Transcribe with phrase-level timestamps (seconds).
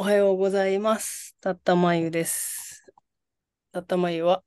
[0.00, 1.36] おはようございます。
[1.42, 2.90] たったまゆです。
[3.70, 4.42] たったまゆは、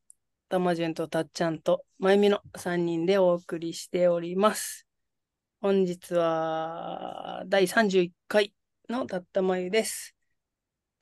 [0.50, 4.88] たまじゅんとたっちゃんとまゆみの3人でお送りしております。
[5.61, 8.52] 本日は第31回
[8.89, 10.16] のたったまゆです。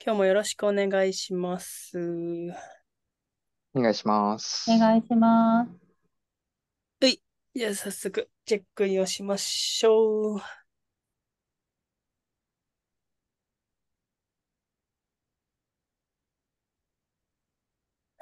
[0.04, 2.52] 今日もよろしくお願いします。
[3.72, 4.70] お願いします。
[4.70, 5.70] お願いします。
[7.54, 10.42] じゃあ早速チェックインをしましょう。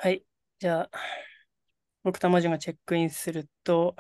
[0.02, 0.24] はい。
[0.58, 0.90] じゃあ、
[2.02, 3.94] 僕たまじがチェックインすると、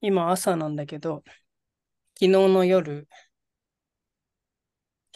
[0.00, 1.24] 今朝なんだけど、
[2.14, 3.08] 昨日の夜、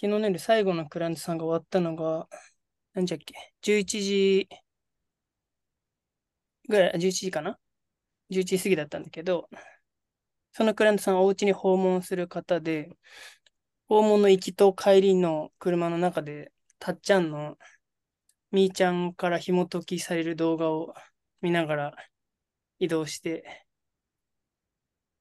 [0.00, 2.26] 昨日の夜最後のクライアントさんが終わったのが、
[2.94, 4.48] 何時だっけ ?11 時
[6.68, 7.58] ぐらい、11時かな
[8.30, 9.48] ?11 時過ぎだったんだけど、
[10.52, 12.90] そのクライアントさんはお家に訪問する方で、
[13.88, 17.58] 訪問の行きと帰りの車の中で、たっちゃんの
[18.50, 20.94] みーちゃんから紐解きされる動画を
[21.40, 21.96] 見ながら
[22.80, 23.66] 移動して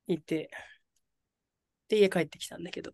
[0.08, 0.50] いて、
[1.90, 2.94] で、家帰ってきたんだけど、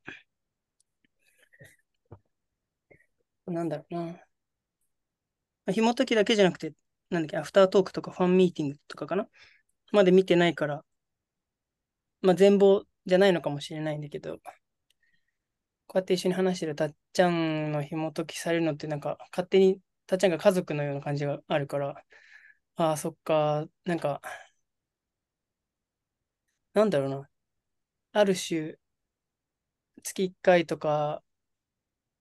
[3.48, 4.02] なんだろうな。
[4.06, 4.20] ま
[5.68, 6.74] あ紐解きだけじゃなくて、
[7.10, 9.28] なんだっけ、アフタートークとかファンミーティングとかかな
[9.92, 10.86] まで見てないから、
[12.22, 14.40] まあ全貌じゃないのかもしれないんだけど、
[15.88, 19.80] こうやって一緒に話してるたっちゃんの紐解きされるのってなんか勝手に
[20.14, 22.04] たっちゃんが家族のような感じがあるから、
[22.78, 24.22] ああ、そっか、なんか、
[26.74, 27.30] なんだろうな。
[28.14, 28.78] ある種、
[30.04, 31.24] 月1回とか、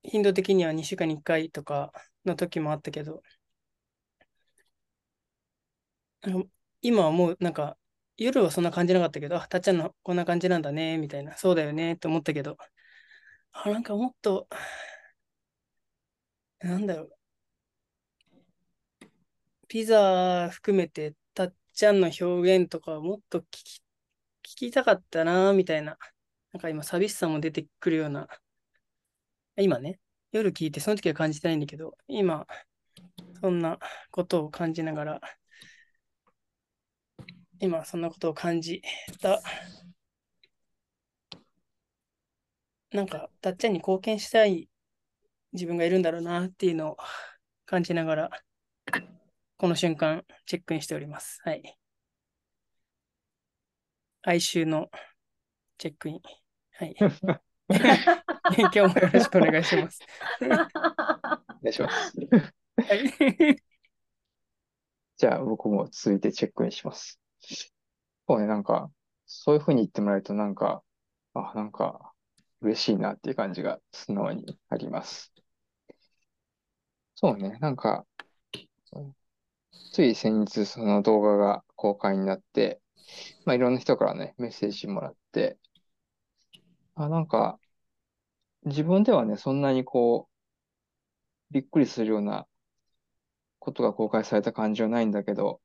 [0.04, 1.92] 頻度的には2週間に1回とか
[2.24, 3.22] の時もあったけど、
[6.82, 7.78] 今はもうなんか、
[8.16, 12.56] 夜はそんな感じなかったけど、あ、たっちゃんのこんな感じなんだね、みたいな、そうだよね、って思ったけど、
[13.52, 14.48] あ、なんかもっと、
[16.61, 17.11] なんだろう、
[19.72, 22.24] ピザ含めて、たっちゃんの表
[22.58, 23.80] 現とかもっと聞き、
[24.44, 25.96] 聞きたかったな、みたいな。
[26.52, 28.28] なんか今、寂しさも出てくるような。
[29.56, 29.98] 今ね、
[30.30, 32.46] 夜聞いて、その時は感じてないんだけど、今、
[33.40, 33.78] そんな
[34.11, 35.20] ことを感じながら、
[37.58, 38.82] 今、そんなことを感じ
[39.22, 39.40] た。
[42.90, 44.68] なんか、たっちゃんに貢献したい
[45.55, 46.96] 自分がいるんだろうな、っていうのを
[47.64, 48.30] 感じながら、
[49.62, 51.40] この瞬間、チェックインしております。
[51.45, 51.78] はい。
[54.23, 54.90] 哀愁の
[55.78, 56.20] チェックイン。
[56.73, 56.96] はい。
[56.98, 60.00] 今日もよろしくお願いします。
[60.40, 60.68] お願
[61.62, 62.12] いします。
[62.77, 63.62] はい。
[65.17, 67.20] じゃあ僕も続いてチェックインします。
[68.27, 68.90] そうね、なんか、
[69.27, 70.83] そういうふうに言ってもらえるとなんか、
[71.34, 72.12] あ、なんか、
[72.62, 75.33] 嬉しいなっていう感じが素直にあります。
[77.14, 78.05] そうね、なんか、
[79.92, 82.80] つい先日その動画が公開になって、
[83.45, 85.58] まあいろんな人からね、メッセージもらって、
[86.95, 87.58] あ、なんか、
[88.64, 90.29] 自分ではね、そんなにこ
[91.51, 92.47] う、びっくりするような
[93.58, 95.61] ことが公開された感じはないんだけど、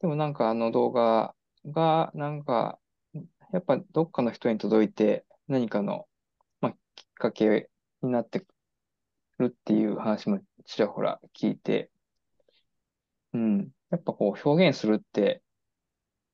[0.00, 1.34] でもなんかあの動画
[1.66, 2.78] が、なんか、
[3.52, 6.06] やっぱどっかの人に届いて何かの、
[6.60, 7.68] まあ、きっかけ
[8.02, 8.46] になって
[9.38, 11.90] るっていう話もちらほら聞いて、
[13.34, 13.70] うん。
[13.90, 15.42] やっぱこう表現するって、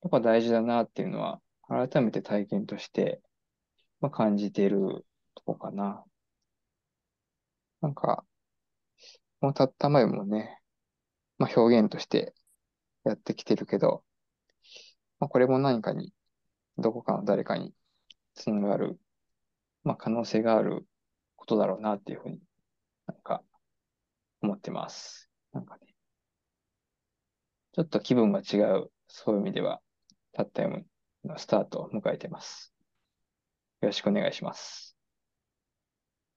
[0.02, 3.20] やっぱ大事だなっていうのは、改めて体験として、
[4.00, 6.04] まあ、感じているとこかな。
[7.80, 8.24] なんか、
[9.40, 10.60] もうたったまえもね、
[11.38, 12.34] まあ、表現として
[13.04, 14.04] やってきてるけど、
[15.18, 16.12] まあ、これも何かに、
[16.78, 17.74] どこかの誰かに
[18.34, 18.98] つながる、
[19.82, 20.86] まあ、可能性がある
[21.36, 22.38] ことだろうなっていうふうに
[23.06, 23.42] なんか
[24.42, 25.30] 思ってます。
[25.52, 25.95] なんかね、
[27.76, 29.82] ちょっと気分が違う、そういう意味では、
[30.32, 30.86] たったやむ
[31.26, 32.72] のスタートを迎えてます。
[33.82, 34.96] よろしくお願いします。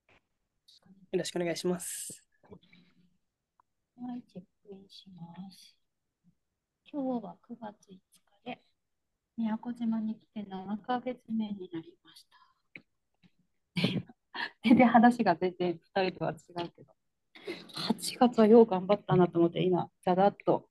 [0.09, 2.25] よろしくお願いします。
[3.95, 5.77] はい、チェックインします。
[6.91, 7.99] 今日は9月5日
[8.43, 8.61] で、
[9.37, 12.37] 宮古島に来て7ヶ月目になりました。
[14.65, 16.93] 全然話が全然2人とは違うけど、
[17.87, 20.68] 8月はよう頑張ったなと思って、今、ざらっと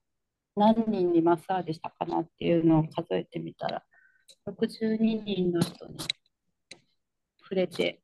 [0.59, 3.85] 何人にマッサージしたかなっていうのを数えてみたら、
[4.47, 5.99] 62人の人に
[7.41, 8.03] 触れて、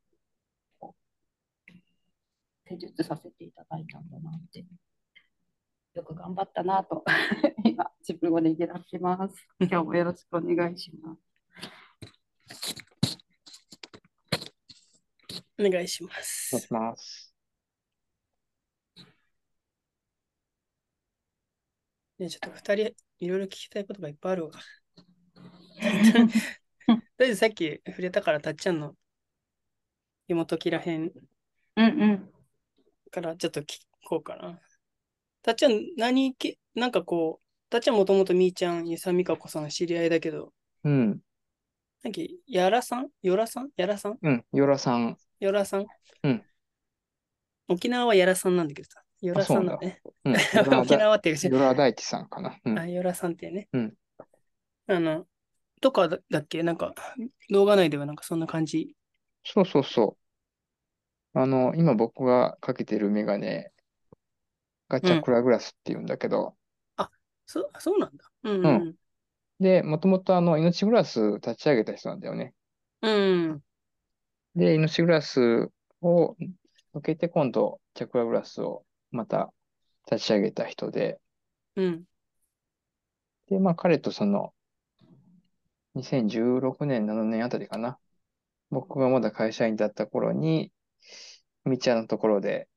[2.66, 4.64] 施術させていただいたんだなって。
[5.94, 7.04] よく頑張ったなと
[7.64, 9.46] 今自分をねぎらってます。
[9.60, 11.34] 今日もよろしくお願いします。
[15.56, 16.72] お願いしまお願いすし。
[16.72, 17.23] ます。
[22.24, 24.52] ね、ちょっと二人、いろいろ聞きたいことがいっぱいあるわ。
[26.86, 28.96] とりあえずさっき触れたから、たっちゃんの
[30.26, 31.12] 紐解きらへん
[31.76, 32.32] うんうん。
[33.10, 34.60] からちょっと聞こうかな。
[35.42, 40.52] たっちゃん、何け、なんかこう、たっちゃんもともとみーちゃん、ゆさみかこさん知り合いだけど、
[40.84, 41.20] うん。
[42.02, 43.08] なんか、やらさん？
[43.22, 43.70] よらさん？
[43.76, 44.18] やらさん？
[44.20, 44.44] うん。
[44.52, 45.16] ヨラさん。
[45.40, 45.86] よらさん？
[46.22, 46.44] うん。
[47.68, 49.03] 沖縄はやらさんなんだけどさ。
[49.26, 50.00] よらさんだね。
[50.24, 50.32] うん。
[50.32, 50.38] ヨ
[50.70, 52.58] ラ沖だ縄っていうしヨラ大地さんかな。
[52.64, 52.78] うん。
[52.78, 53.68] あ、よらさんってね。
[53.72, 53.94] うん。
[54.86, 55.26] あの、
[55.80, 56.62] とかだだっけ？
[56.62, 56.94] なんか、
[57.50, 58.94] 動画内ではなんかそんな感じ？
[59.44, 60.16] そうそうそ
[61.34, 61.38] う。
[61.38, 63.72] あの、今僕がかけてるメガネ
[64.88, 66.54] がチャクラグラスっていうんだけど、
[67.46, 68.24] そそうなんだ。
[68.44, 68.94] うんううん。
[69.60, 72.54] で、もともとあの、命グラス立ち上げた人なんだよね。
[73.02, 73.08] う
[73.54, 73.62] ん。
[74.54, 76.36] で、命グラスを
[76.94, 79.52] 受けて今度、チャクラグラスをまた
[80.10, 81.20] 立ち上げた人で、
[81.76, 82.04] うん。
[83.48, 84.52] で、まあ彼とその、
[85.94, 87.98] 2016年、7年あたりかな。
[88.70, 90.72] 僕がまだ会社員だった頃に、
[91.64, 92.68] みっちゃんのところで、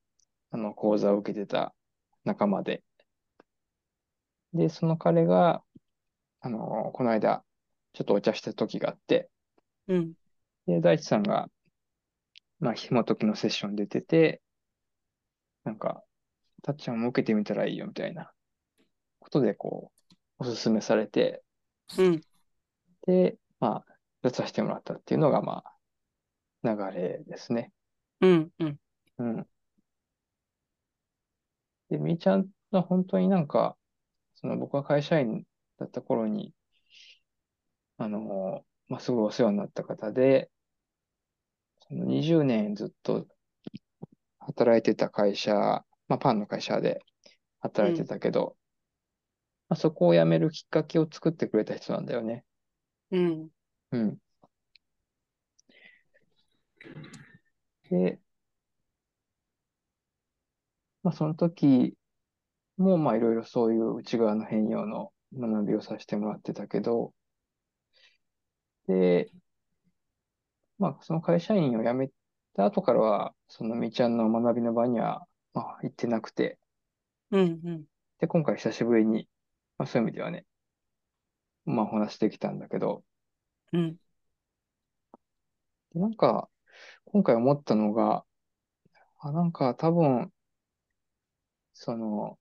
[0.50, 1.74] あの、講座を受けてた
[2.24, 2.82] 仲間で。
[4.52, 5.62] で、その彼が、
[6.40, 7.44] あの、この間、
[7.94, 9.30] ちょっとお茶した時があって、
[9.88, 10.14] うん。
[10.66, 11.50] で、大地さんが、
[12.60, 14.40] まあ、紐解きのセッション出てて、
[15.64, 16.02] なんか、
[16.62, 18.32] たっちゃんも受けてみたらいいよみたいな
[19.20, 21.42] ことで、こう、おすすめされて、
[21.96, 22.20] うん。
[23.06, 27.72] で、まあ、出させてもらったっていうのが、まあ、流れですね。
[28.20, 28.50] うん。
[28.58, 28.78] うん。
[29.18, 29.46] うん。
[31.90, 33.76] で、みーちゃんは本当になんか、
[34.34, 35.44] その僕が会社員
[35.78, 36.54] だった頃に、
[37.98, 40.50] あの、まあ、すごいお世話になった方で、
[41.88, 43.26] その20年ずっと
[44.40, 47.00] 働いてた会社、まあ、パンの会社で
[47.60, 48.56] 働いてたけど、
[49.68, 52.44] まあ、そこを辞めるきっかけを作ってくれた人なんだよね。
[53.10, 53.50] うん。
[53.92, 54.18] うん。
[57.90, 58.20] で、
[61.02, 61.94] まあ、その時
[62.78, 67.14] も、まあ、いろいろそういう内側の変容の学びをさせてもらってたけど、
[68.86, 69.30] で、
[70.78, 72.10] まあ、その会社員を辞め
[72.56, 76.58] た後からは、そのみーちゃんの学びの場には、まあ、行ってなくて、
[77.30, 77.60] うん。
[77.64, 77.84] うん。
[78.20, 79.28] で、今回久しぶりに、
[79.76, 80.46] まあ、そういう意味ではね、
[81.66, 83.04] まあ、お話できたんだけど、
[83.72, 83.98] うん。
[85.92, 86.48] でなんか、
[87.06, 88.24] 今回思ったのが、
[89.20, 90.32] あ、なんか多分、
[91.72, 92.38] その、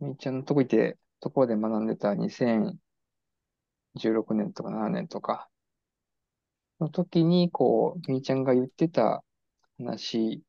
[0.00, 5.48] みーちゃんのとこいて、ところで学んでた2016年とか7年とか
[6.80, 9.24] の時に、こう、みーちゃんが言ってた
[9.78, 10.42] 話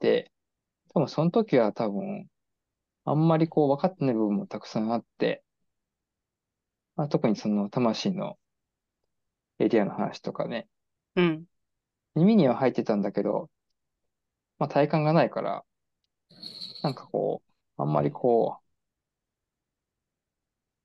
[0.00, 0.32] で、
[0.96, 2.26] 多分その時は多分、
[3.04, 5.44] あんまりこう分かってない部分もたくさんあって、
[6.96, 8.38] まあ、特にその魂の
[9.58, 10.66] エリアの話とかね、
[11.16, 11.44] うん。
[12.16, 13.48] 耳には入ってたんだけど、
[14.58, 15.64] まあ体感がないから、
[16.82, 17.42] なんかこ
[17.78, 18.66] う、あんまりこう、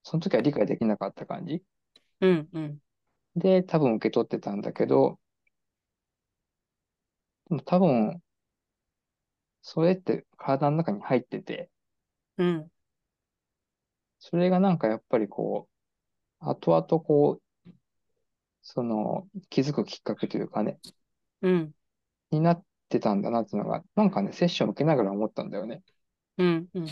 [0.04, 1.64] その時は理解できなかった感じ
[2.22, 2.50] うん。
[2.54, 2.80] うん。
[3.36, 5.20] で、多分受け取ってたんだけど、
[7.50, 8.22] でも多分、
[9.62, 11.70] それって体の中に入ってて、
[12.38, 12.72] うん。
[14.20, 15.68] それがなんかやっぱりこ
[16.42, 17.70] う、後々こう、
[18.62, 20.80] その気づくきっかけというかね、
[21.42, 21.76] うん。
[22.32, 25.84] になってたんだなっていうのが、なんかね、セッションを受けながら思ったんだよね。
[26.38, 26.68] うん。
[26.74, 26.86] うん。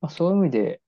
[0.00, 0.80] まあ、そういう意味で、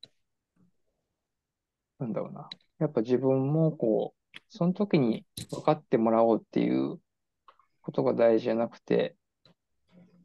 [1.98, 2.48] なんだろうな。
[2.78, 7.00] やっぱ自分もこう、その時に分かってもらおうっていう
[7.82, 9.16] ことが大事じゃなくて、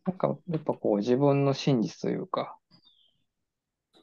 [0.06, 2.58] なんかやっぱこう自分の真実というか、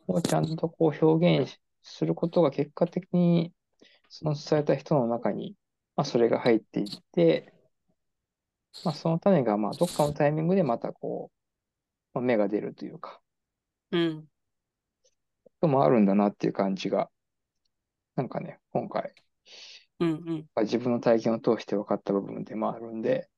[0.07, 3.53] をちゃんとこう表現することが結果的に
[4.09, 5.55] その伝えた人の中に、
[5.97, 7.53] まあ、それが入っていって、
[8.85, 13.21] まあ、その種がまあどっかのタイミングでまたこう、まあ、芽が出るというか、
[13.93, 14.25] うん。
[15.45, 17.09] こともあるんだなっていう感じが、
[18.17, 19.13] なんかね、今回、
[20.01, 20.11] うん。
[20.11, 20.63] うん。
[20.63, 23.29] 自分の体験を通して分かった部分でもあるんで、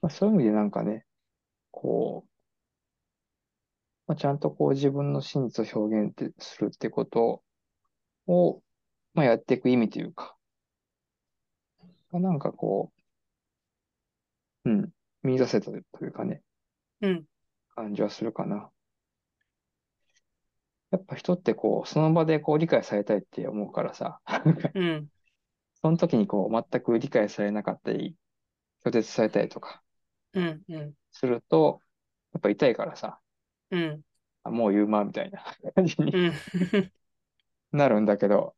[0.00, 1.04] まあ、そういう意味でなんかね、
[1.70, 2.30] こう、
[4.06, 7.42] まあ、ちゃんとこう自分の真実を表現ってするってこと
[8.26, 8.62] を、
[9.14, 10.36] まあ、やっていく意味というか、
[12.10, 12.90] まあなんかこ
[14.64, 14.90] う、うん、
[15.22, 16.42] 見出せたというかね、
[17.02, 17.24] うん。
[17.74, 18.70] 感じはするかな。
[20.90, 24.20] やっぱ人ってこう、その場でこう理解されたいって思うからさ、
[24.74, 25.08] うん。
[25.82, 28.16] その時にこう、全く理解されなかったり、
[28.88, 29.82] 拒絶されたりとか
[30.34, 31.80] うん、うん、すると、
[32.32, 33.18] やっぱ痛いからさ、
[33.70, 34.02] うん、
[34.44, 35.42] あもう言うま、みたいな。
[35.74, 36.32] 感じにうん、
[37.72, 38.54] なるんだけど、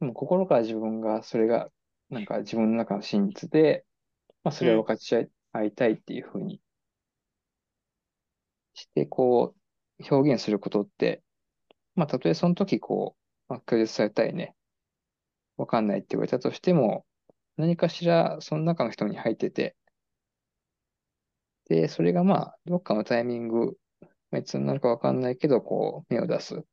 [0.00, 1.70] でも心から自分がそれが、
[2.10, 3.84] なんか自分の中の真実で、
[4.44, 5.16] まあそれを分かち
[5.52, 6.60] 合いたいっていうふうに
[8.74, 9.54] して、こ
[9.98, 11.22] う、表現することって、
[11.94, 13.16] まあたとえその時こ
[13.48, 14.54] う、まあ、拒絶されたりね、
[15.56, 17.04] わかんないって言われたとしても、
[17.58, 19.76] 何かしらその中の人に入ってて、
[21.68, 23.76] で、それがまあ、どっかのタイミング、
[24.34, 26.64] いつになるかわかんないけど、こう、芽を出す。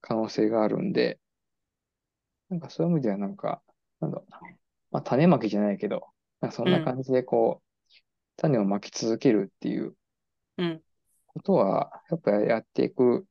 [0.00, 1.18] 可能性があるんで、
[2.48, 3.62] なんかそういう意味ではなんか、
[4.00, 4.40] なんだろうな。
[4.92, 6.06] まあ、種まきじゃないけど、
[6.40, 7.92] なんかそんな感じでこう、
[8.36, 9.94] 種をまき続けるっていう。
[10.56, 10.82] うん、
[11.26, 13.26] ことは、やっぱりやっていく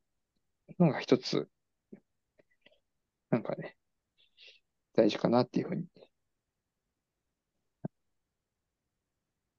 [0.78, 1.48] のが一つ、
[3.30, 3.76] なんかね、
[4.94, 5.86] 大事かなっていうふうに、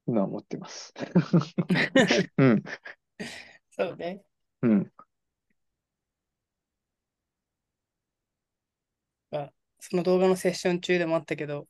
[0.07, 0.93] 今は思ってます。
[2.37, 2.63] うん、
[3.71, 4.23] そうね。
[4.61, 4.91] うん、
[9.79, 11.67] その動画のセッション中でもあったけど、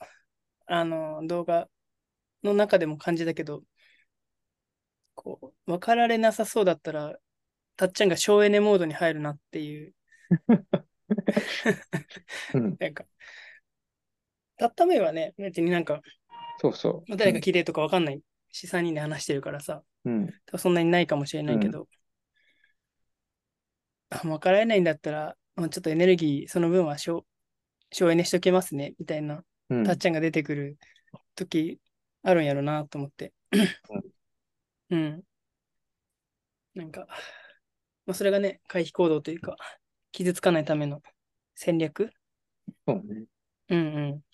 [0.67, 1.69] あの、動画
[2.43, 3.63] の中でも感じたけど、
[5.15, 7.17] こう、分かられなさそうだったら、
[7.77, 9.93] たっちゃんが省エネモードに入るなっていう、
[12.53, 13.05] うん、 なんか、
[14.57, 16.01] たっためはね、別になんか、
[16.59, 18.21] そうそまあ誰が聞いてるとか分かんない
[18.51, 20.09] し、3人で話してるからさ、う。
[20.09, 21.87] うん、そんなにないかもしれないけど、
[24.09, 27.25] あ分かられないんだったら、まあちょっとエネルギー、その分は省
[27.91, 30.77] 省エネしとけますね、みたいな、うん、たっちゃんが出てくる
[31.35, 31.79] 時
[32.23, 33.33] あるんやろなと思って。
[34.89, 35.23] うん。
[36.73, 37.07] なんか、
[38.05, 39.55] まあ、それがね、回避行動というか、
[40.11, 41.01] 傷つかないための
[41.55, 42.11] 戦略
[42.85, 43.25] そうね。
[43.69, 43.81] うんう
[44.15, 44.24] ん。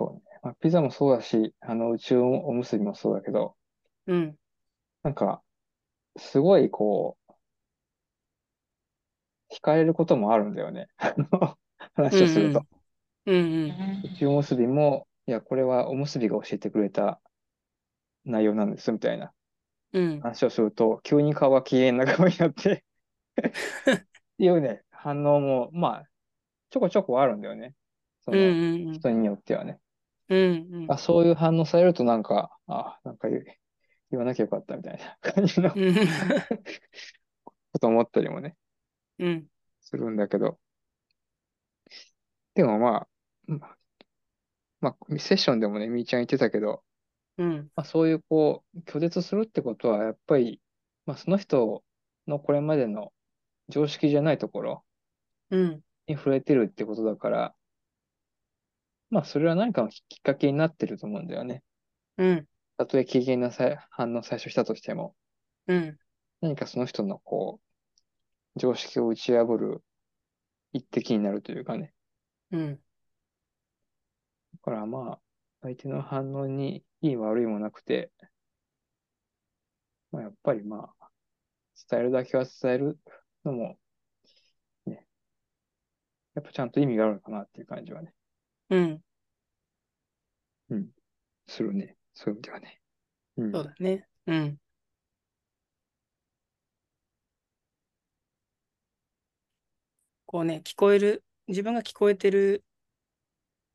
[0.00, 0.20] そうね。
[0.42, 3.56] まあ、ピザもそうだし、あの、宇宙おむすびもそうだけど、
[4.06, 4.38] うん。
[5.02, 5.42] なんか、
[6.18, 7.32] すごいこう、
[9.54, 10.88] 惹かれることもあるんだよね。
[10.98, 11.58] あの、
[11.94, 12.64] 話をすると。
[13.26, 13.80] うんうん。
[14.02, 17.18] 宇宙おむすびも、いや、これはおむすびが教えてくれた
[18.24, 19.32] 内容なんです、みたいな
[19.92, 20.20] うん。
[20.20, 22.84] 話をすると、急に顔が機嫌な顔になって
[24.06, 24.06] っ
[24.38, 26.08] ていうね、反応も、まあ、
[26.70, 27.74] ちょこちょこあるんだよね。
[28.22, 28.44] そうんの、う
[28.78, 29.02] んうん。
[29.02, 29.80] 人によってはね。
[30.30, 33.44] うんうんあ、そういう反応されるとなんか、あ、なんか言う
[34.10, 35.94] 言わなきゃよかったみたいな感じのうん。
[37.72, 38.56] こと思ったりもね、
[39.18, 39.46] うん。
[39.80, 40.58] するんだけど。
[42.54, 43.08] でもまあ、
[43.46, 43.76] まあ、
[44.80, 46.82] まあ、セッションでもね、みーちゃん言ってたけど、
[47.38, 47.70] うん。
[47.76, 50.60] まあ、そういうこう、拒絶するってことは、やっぱり、
[51.06, 51.84] まあ、その人
[52.26, 53.12] のこれまでの
[53.68, 54.84] 常識じゃないところ
[55.50, 55.82] うん。
[56.06, 57.54] に触れてるってことだから、
[59.10, 61.62] まあ、それは何かのきっかけになってると思うんだよね。
[62.18, 62.46] うん。
[62.78, 65.14] たとえ機嫌なさい反応最初したとしても、
[65.66, 65.98] うん。
[66.40, 67.60] 何かその人のこ
[68.56, 69.82] う、常識を打ち破る
[70.72, 71.92] 一滴になるというかね。
[72.52, 72.74] うん。
[72.76, 72.80] だ
[74.62, 75.20] からまあ、
[75.62, 78.10] 相手の反応にいい悪いもなくて、
[80.12, 81.10] まあやっぱりまあ、
[81.90, 82.98] 伝えるだけは伝える
[83.44, 83.78] のも、
[84.86, 85.06] ね、
[86.34, 88.14] やっぱちゃんと意味があるのかなっていう感じはね、
[88.70, 89.02] うん。
[91.50, 91.96] するね。
[92.14, 92.80] そういう意味ではね。
[93.36, 93.52] うん。
[93.52, 94.06] そうだね。
[94.26, 94.58] うん。
[100.26, 102.64] こうね、聞こえる、自分が聞こえてる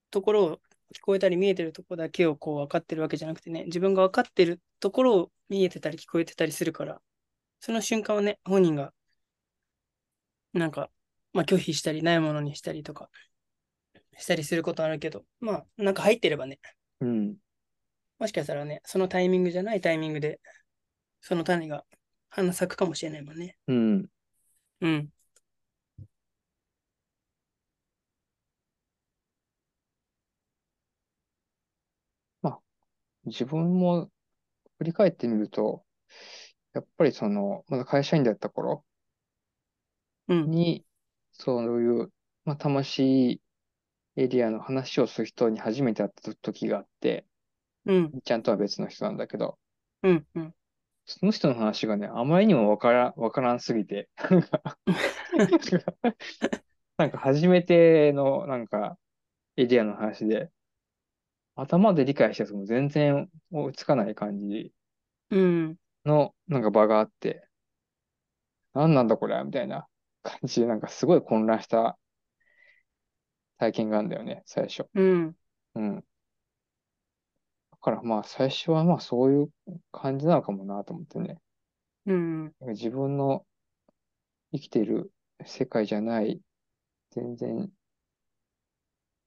[0.10, 0.62] ところを、
[0.96, 7.02] 聞こえたり見えてるところだけをこう分かってるわけじゃなくてね、自分が分かってるところを見えてたり聞こえてたりするから、
[7.60, 8.94] その瞬間はね、本人が、
[10.54, 10.90] なんか、
[11.34, 13.10] まあ拒否したり、ないものにしたりとか、
[14.18, 16.60] したりすることあるけど、まあ、なんか入ってればね、
[17.02, 17.38] うん。
[18.20, 20.40] もしかしたらね、そのタイミングじゃないタイミングで、
[21.22, 21.86] その種が
[22.30, 23.58] 花咲くかもしれないもんね。
[23.68, 24.06] うん。
[24.82, 25.10] うん。
[33.26, 34.10] 自分も
[34.78, 35.84] 振り返ってみると、
[36.74, 38.86] やっぱりその、まだ会社員だった頃
[40.28, 40.52] うん。
[40.52, 40.86] に、
[41.34, 42.14] そういう、
[42.46, 43.42] まあ、魂
[44.18, 47.26] エリアの話をする人に初めて会った時があって、
[47.86, 48.16] うん。
[48.26, 49.58] ちゃんとは別の人なんだけど、
[50.04, 50.28] うん。
[50.36, 50.56] うん。
[51.08, 54.10] その人の話がね、あまりにもわから、わからんすぎて、
[56.98, 58.98] なんか 初めてのなんか
[59.58, 60.52] エリアの話で、
[61.58, 64.74] 頭で理解したやつも全然追いつかない感じ
[65.30, 65.78] うん。
[66.06, 67.48] のなんか場があって、
[68.74, 69.88] 何なんだこれみたいな
[70.24, 71.98] 感じで、なんかすごい混乱した
[73.58, 74.86] 体験があるんだよね、最初。
[74.94, 75.36] うん。
[75.76, 75.96] うん。
[75.98, 76.04] だ
[77.82, 79.50] からまあ最初はまあそういう
[79.92, 81.40] 感じなのかもなと思ってね。
[82.06, 82.54] うん。
[82.62, 83.46] 自分の
[84.52, 85.12] 生きている
[85.46, 86.42] 世界じゃない、
[87.12, 87.72] 全然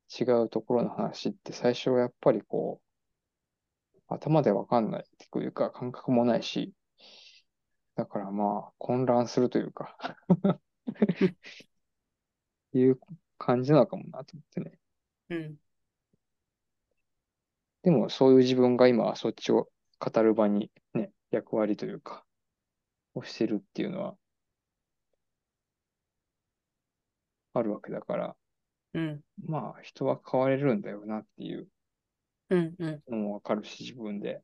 [0.08, 6.72] 違うところの話って最初はやっぱりこう、頭でわかんないっていうか感覚もないし、
[7.96, 9.96] だからまあ混乱するというか
[12.74, 12.98] いう
[13.38, 14.78] 感じなのかもなと思ってね。
[15.30, 15.58] うん。
[17.82, 19.68] でもそういう自分が今はそっちを
[19.98, 22.24] 語る場にね、役割というか、
[23.14, 24.16] をしてるっていうのは
[27.54, 28.36] あるわけだから、
[28.94, 29.20] うん。
[29.44, 31.68] まあ人は変われるんだよなっていう
[32.50, 32.74] うん。
[32.78, 33.02] うん。
[33.08, 34.42] のもわかるし、自分で。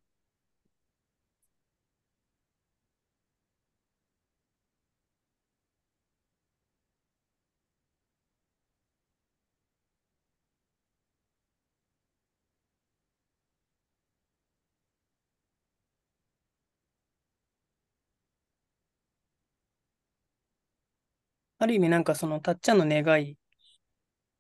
[21.65, 23.39] ある意味なんかそのたっちゃんの願い、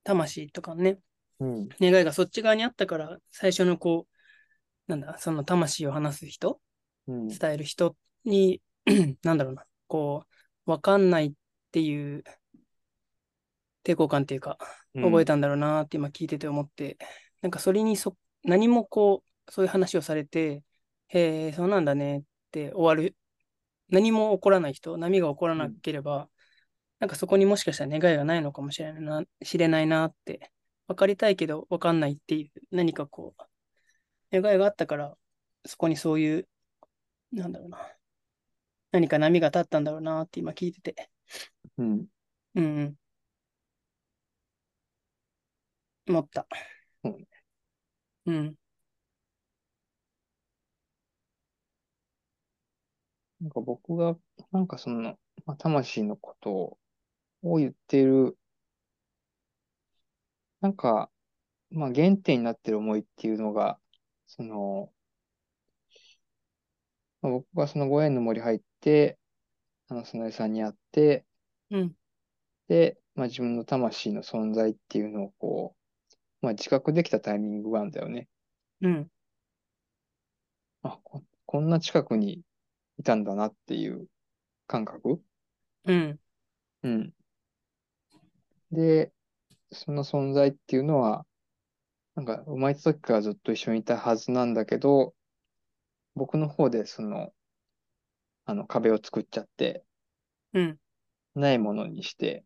[0.03, 0.99] 魂とかね、
[1.41, 1.69] うん。
[1.81, 6.61] 願いがそっち側にあったから、最初のこう、なんだ、その魂を話す人、
[7.07, 7.29] うん。
[7.29, 8.61] 伝える人に、
[9.25, 10.27] なんだろうな、こ
[10.67, 11.33] う、わかんないっ
[11.73, 12.25] ていう
[13.85, 14.59] 抵抗感っていうか、
[14.95, 16.99] 覚えたんだろうなって今聞いてて思って、
[17.41, 20.63] なんかそれにそ、何もこう、そういう話をされて、
[21.09, 23.17] へえ、そうなんだねって終わる、
[23.89, 26.29] 何も起こらない人、波が起こらなければ、
[27.01, 30.53] なんかそこにもしかしたら願いがないのかもしれないな、知れないなって、
[30.89, 35.17] 分かりたいけど分かんないっていう、何かこう、願いがあったから、
[35.67, 36.49] そこにそういう、
[37.33, 37.79] なんだろうな、
[38.93, 41.11] 何か波が立ったんだろうなって今聞いてて、
[41.79, 42.07] うん。
[42.57, 42.97] うんうん。
[46.09, 46.47] 思った。
[47.05, 47.27] そうね
[48.27, 48.57] うん。
[53.41, 54.17] なんか僕が、
[54.53, 56.79] なんかその、まあ、魂のことを
[57.59, 58.37] 言っている、
[60.61, 61.11] なんか、
[61.71, 63.79] まあ原点になってる思いっていうのが、
[64.27, 64.93] その、
[67.23, 69.19] まあ、僕がそのご縁の森入って、
[69.89, 71.27] あの、砂井さんに会って、
[71.71, 71.97] うん。
[72.69, 75.77] で、まあ自分の魂の存在っていうのをこ
[76.43, 78.29] う、まあ自覚できたタイミングがあるんだよね。
[78.83, 79.11] うん。
[80.83, 82.43] あ、こ、こんな近くに
[82.99, 84.09] いたんだなっていう
[84.67, 85.23] 感覚？
[85.85, 86.21] うん。
[86.83, 87.15] うん。
[88.75, 89.13] で、
[89.73, 91.27] その存在っていうのは、
[92.17, 95.15] なんか生まれた時からずっと一緒にいたはずなんだけど、
[96.17, 97.33] 僕の方でその、
[98.47, 99.85] あの壁を作っちゃって、
[100.53, 100.79] うん。
[101.37, 102.45] ないものにして、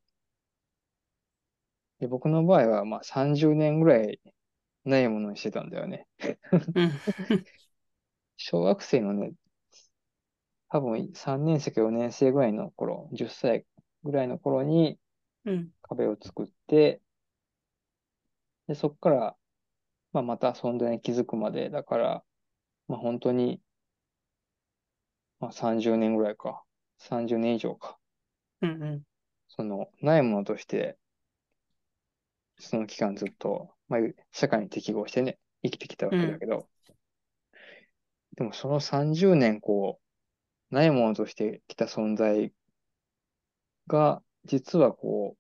[2.01, 4.21] で、僕の場合はまあ30年ぐらい
[4.85, 6.07] ないものにしてたんだよね。
[6.75, 7.01] うん。
[8.37, 9.33] 小学生のね、
[10.71, 13.67] 多分3年生か4年生ぐらいの頃、10歳
[14.03, 14.99] ぐらいの頃にうん。
[15.83, 17.01] 壁を作って、
[18.67, 19.37] で、そこから、
[20.13, 22.25] まあ、また存在に気づくまで、だから、
[22.89, 23.61] まあ、本当に、
[25.41, 26.65] まあ、30年ぐらいか。
[26.99, 27.99] 30年以上か。
[28.63, 28.83] うん。
[28.83, 29.03] うん。
[29.49, 30.99] その、ないものとして、
[32.59, 34.01] その期間ずっと、まあ、
[34.33, 36.69] 社会に適合してね、生きてきたわけだけど、
[38.37, 40.01] でもその30年、こ
[40.71, 42.53] う、ないものとしてきた存在
[43.87, 45.37] が、実はこ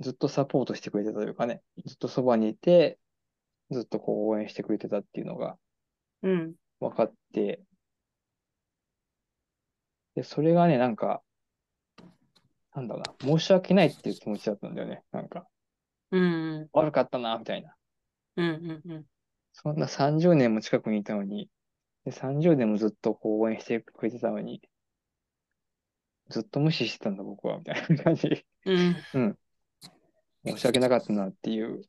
[0.00, 2.98] う、ずっとサポートしてくれてたというかね、ずっとそばにいて、
[3.70, 5.56] ずっとこう応援してくれてたっていうのが
[6.22, 6.54] うん。
[6.80, 7.62] 分かって、
[10.14, 11.22] で、それがね、なんか、
[12.74, 15.02] なんだろうな、申し訳ないっていう気持ちだったんだよね。
[15.12, 15.46] なんか、
[16.10, 16.68] うん。
[16.72, 17.74] 悪かったな、みたいな。
[18.36, 18.82] うん。
[18.84, 19.04] うん。
[19.52, 21.48] そんな30年も近くにいたのに、
[22.04, 24.62] で30年もずっとこう応援してくれてたのに、
[26.28, 28.44] ずっと無視してたんだ、僕は、みたいな感じ。
[28.66, 28.96] うん。
[29.14, 29.38] うん。
[30.44, 31.82] 申し訳なかったなっていう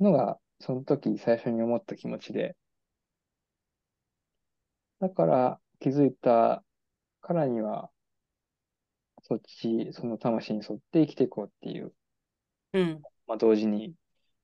[0.00, 2.56] のが、その時最初に思った気持ちで。
[5.00, 6.64] だから気づいた
[7.20, 7.90] からには、
[9.22, 11.92] そっち、その魂に沿って生きていこうっていう、
[12.72, 13.02] うん。
[13.26, 13.94] まあ同時に、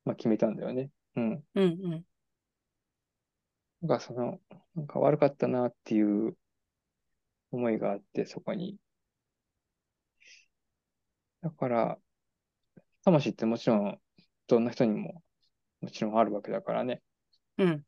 [0.05, 0.91] まあ決めたんだよね。
[1.17, 1.45] うん。
[1.55, 1.65] うん。
[1.65, 2.05] うん。
[3.83, 4.41] なんかその、
[4.75, 6.37] なんか悪かったなっていう
[7.53, 8.77] 思いがあって、そこに。
[11.43, 11.99] だから、
[13.05, 13.99] 魂ってもちろん、
[14.47, 15.23] どんな人にも、
[15.81, 17.03] もちろんあるわけだからね。
[17.59, 17.77] うん。
[17.79, 17.85] だ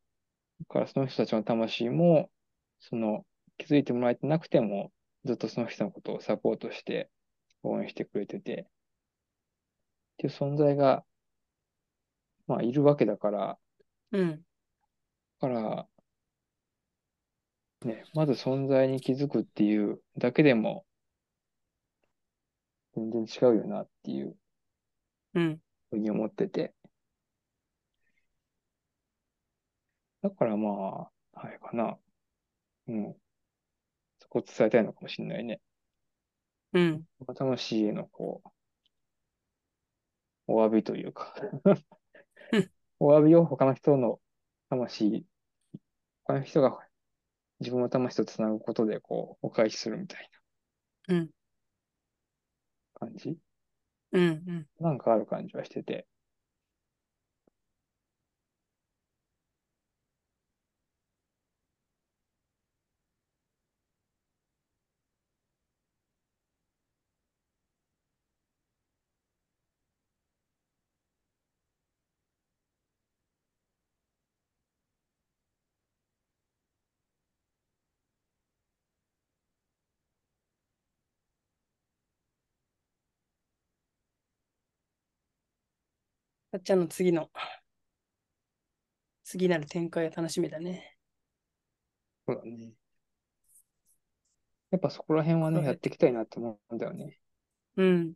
[0.68, 2.30] からその人たちの魂も、
[2.80, 3.24] その、
[3.56, 4.92] 気づいてもらえてなくても、
[5.24, 7.10] ずっとその人のことをサポートして、
[7.62, 8.66] 応援してくれてて、
[10.14, 11.04] っていう存在が、
[12.46, 13.58] まあ、いるわけだから、
[14.12, 14.42] うん。
[15.40, 15.88] だから、
[17.84, 20.84] ね、まず存在に気づくっていうだけでも、
[22.96, 24.36] 全然違うよなっていう
[25.34, 25.60] うん。
[25.90, 26.74] ふうに思ってて。
[30.22, 31.98] だからまあ、あれかな。
[32.88, 33.16] うん。
[34.18, 35.60] そこを伝えたいのかもしれないね。
[36.72, 37.04] うん。
[37.36, 38.50] 魂へのこう、
[40.46, 41.34] お詫びというか
[42.52, 42.70] うん、
[43.00, 44.20] お詫びを他の人の
[44.68, 45.26] 魂、
[46.24, 46.83] 他の人が
[47.64, 50.30] 自分の魂とつなぐことでこう、お返しするみたい
[51.08, 51.30] うん。
[53.00, 53.36] な感じ？
[54.12, 54.22] うん。
[54.46, 54.66] うん。
[54.80, 56.06] なんかある感じはしてて。
[86.54, 87.30] たっちゃんの次の、
[89.24, 90.96] 次なる展開が楽しみだね。
[92.28, 92.74] そうだね。
[94.70, 97.18] やっぱそこら辺はね、やっていきたいなって思うんだよね。
[97.76, 98.14] うん。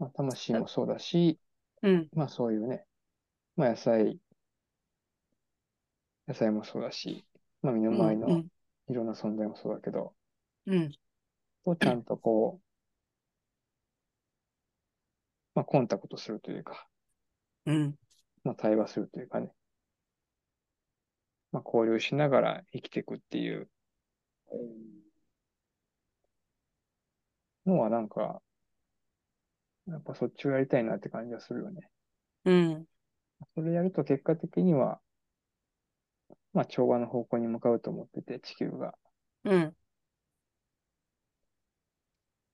[0.00, 1.38] まあ、魂もそうだし、
[1.82, 2.08] うん。
[2.14, 2.84] まあそういうね、
[3.54, 4.18] まあ野菜、
[6.26, 7.24] 野菜もそうだし、
[7.62, 7.98] まあ身のうん。
[7.98, 8.48] 回りのうん。
[8.88, 10.16] いろんな存在もそうだけど、
[10.66, 10.92] うん。
[11.64, 12.64] とちゃんとこう、
[15.54, 16.86] まあコンタクトするというか、
[17.66, 17.94] うん。
[18.44, 19.52] まあ対話するというかね、
[21.52, 23.68] まあ交流しながら生きていくっていう
[27.66, 28.40] のはなんか、
[29.86, 31.88] やっぱそっちをやりたいなって感じがするよね。
[32.44, 32.84] うん。
[33.54, 35.00] それやると結果的には、
[36.52, 38.94] まあ調和の方向に向かうと思ってて、地球が。
[39.44, 39.76] うん。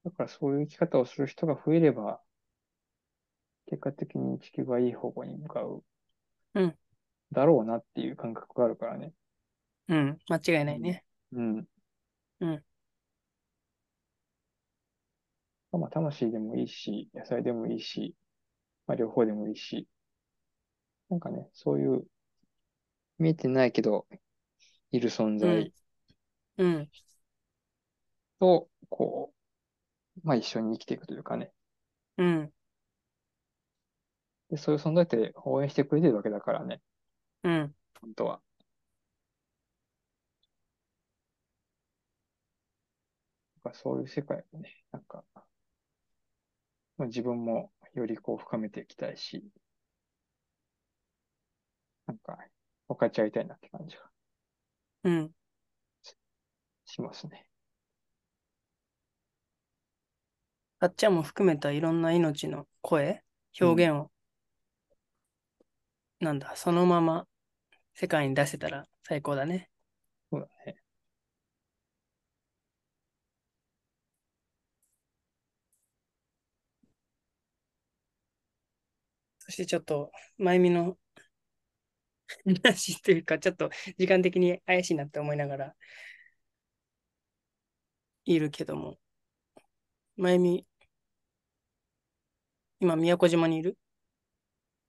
[0.05, 2.21] だからそういう生き方をする人が増えれば、
[3.67, 5.85] 結果的に地球がいい方向に向かう。
[6.55, 6.75] うん
[7.31, 9.13] だろうなっていう感覚があるからね。
[9.89, 10.19] うん。
[10.29, 11.05] 間違いないね。
[11.33, 11.67] うん。
[12.41, 12.65] うん。
[15.73, 18.15] まあ、魂でもいいし、野菜でもいいし、
[18.87, 19.87] まあ、両方でもいいし、
[21.11, 22.05] なんかね、そういう、
[23.19, 24.07] 見えてないけど、
[24.91, 25.73] いる存在
[26.57, 26.91] うん。
[28.41, 29.38] と、こう、
[30.23, 31.53] まあ一緒に生きていくというかね。
[32.19, 32.53] うん。
[34.51, 36.81] で、そういう存在って応援してくれてるわけだからね、
[37.43, 37.75] うん。
[38.01, 38.41] 本当は。
[43.65, 45.23] なんかそういう世界をね、なんか、
[46.99, 49.43] まあ、自分もよりこう深めていきたいし、
[52.07, 52.37] なんか、
[52.89, 54.11] 分かち合いたいなって感じが
[55.05, 55.35] うん。
[56.87, 57.48] しますね。
[60.81, 63.23] たっちゃんも含めたいろんな命の声、
[63.61, 64.11] 表現を、
[66.21, 67.27] なんだ、そのまま
[67.95, 69.71] 世界に出せたら最高だね。
[70.33, 70.83] そうだね。
[79.41, 80.97] そしてちょっと、まゆみの
[82.63, 85.75] 話というか、ちょっと時間的に怪しいなって思いながら
[88.27, 88.97] いるけども、
[90.19, 90.67] まゆみ、
[92.81, 93.79] 今、宮古島にいる？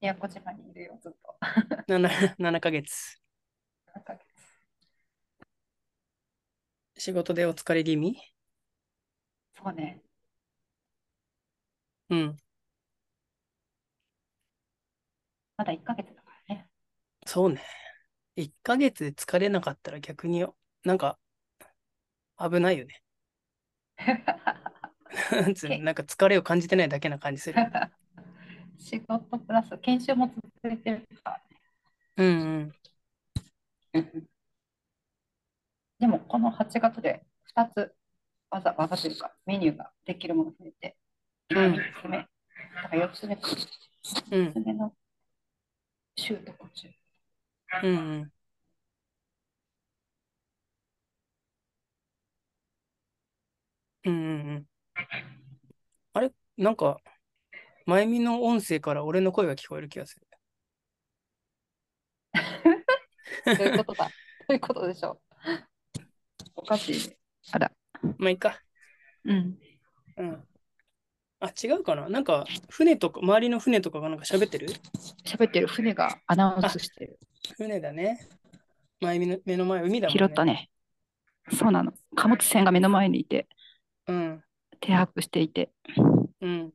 [0.01, 1.37] 宮古島にいるよ、ずっと。
[1.87, 3.19] 7, 7ヶ月。
[3.93, 4.17] なんか
[6.99, 8.15] 仕事でお疲れ気味？
[9.53, 10.01] そうね。
[12.09, 12.37] うん。
[15.57, 16.69] まだ1ヶ月だからね。
[17.25, 17.61] そうね。
[18.35, 20.45] 1ヶ月で疲れなかったら逆に、
[20.83, 21.19] なんか、
[22.39, 23.03] 危ないよね。
[25.83, 27.59] なんか疲れを感じてないだけな感じする。
[28.77, 31.41] 仕事プラス研修も続いてるから
[32.17, 32.71] うんうん。
[33.93, 34.29] ね。
[35.99, 37.93] でも、この8月で2つ
[38.49, 40.97] 技、技というかメニューができるものが増えて、
[41.49, 42.25] 今うん3つ目、だ
[42.89, 43.49] から4つ目か、
[44.31, 44.93] うん4つ目の
[46.15, 46.87] 習得中。
[47.83, 48.33] うんうん。
[54.05, 54.68] うんうんうん。
[56.13, 56.31] あれ？
[56.57, 56.99] なんか、
[57.85, 60.27] まゆみの音声から俺の声が聞こえる気がする。
[63.57, 64.11] どういうことだど
[64.49, 65.19] ういうことでしょう
[66.55, 67.17] おかしいね。
[67.51, 67.71] あら。
[68.17, 68.61] まあいいか。
[69.25, 69.57] うん。
[70.17, 70.43] うん。
[71.39, 72.09] あ、違うかな？
[72.09, 74.67] なんか、船とか、周りの船とかがなんか喋ってる？
[75.25, 77.19] 喋ってる船がアナウンスしてる。
[77.57, 78.27] 船だね。
[78.99, 80.19] まゆみの目の前、海だもんね。
[80.19, 80.69] 拾ったね。
[81.53, 81.93] そうなの。
[82.15, 83.47] 貨物船が目の前にいて、
[84.07, 84.43] うん。
[84.79, 85.71] 停泊していて、
[86.41, 86.73] うん。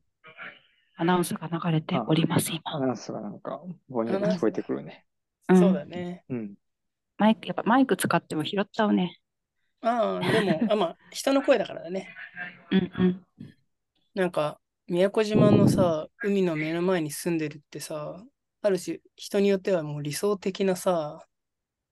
[0.97, 2.61] アナウンスが流れております、今。
[2.65, 5.05] アナウンスがなんか、ぼんやり聞こえてくるね。
[5.49, 6.23] うんそうだね。
[6.29, 6.55] うん。
[7.17, 9.19] マイク、やっぱマイク使っても拾っちゃうね。
[9.81, 12.13] ああ、でも、 あ、まあ、人の声だからだね。
[12.71, 13.25] うんうん。
[14.15, 18.23] なんか、宮古島のさ、海の目の前に住んでるってさ、
[18.61, 21.25] ある種、人によってはもう理想的なさ、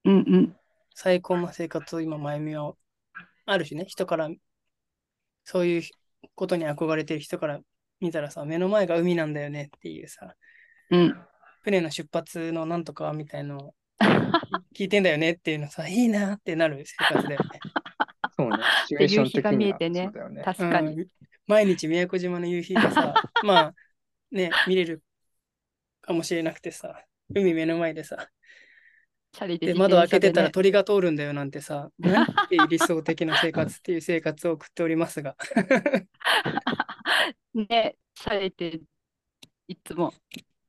[0.05, 0.55] うんうん。
[0.95, 2.73] 最高の生活を今、まゆみは、
[3.45, 4.29] ある種ね、人から、
[5.43, 5.81] そういう
[6.35, 7.59] ことに憧れてる人から
[7.99, 10.35] 見たらさ、目の前が海なんだよねっていうさ、
[10.89, 11.15] うん。
[11.61, 13.75] 船の出発のなんとかみたいのを
[14.75, 17.59] 聞いてんだよねっていうのさ、いいなってなる生活だよね。
[18.35, 18.57] そうね。
[18.87, 20.43] シチュエーション的夕日が見にはえてねそうだよね。
[20.43, 20.93] 確かに。
[20.93, 21.07] うん
[21.47, 23.75] 毎日宮古島の夕日がさ、 まあ
[24.31, 25.03] ね、見れる
[26.01, 28.29] かもしれなくてさ、海目の前でさ、
[29.59, 35.35] で窓開けてたら鳥が通るんだよなんてさ、 なんて理想的な生活っていう生活を送っておりますが。
[37.53, 38.79] ね、チャリで
[39.67, 40.13] いつも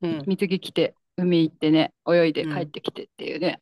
[0.00, 0.22] うん。
[0.26, 3.60] 水着着て、海行ってね、泳いでうん帰ってきてっていうね。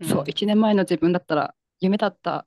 [0.00, 2.44] うんそう、1年前の自分だったら夢だった